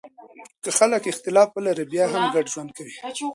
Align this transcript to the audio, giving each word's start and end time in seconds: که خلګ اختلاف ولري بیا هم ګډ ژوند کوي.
که 0.63 0.69
خلګ 0.77 1.03
اختلاف 1.11 1.49
ولري 1.53 1.85
بیا 1.91 2.05
هم 2.13 2.23
ګډ 2.35 2.45
ژوند 2.53 2.69
کوي. 2.77 2.95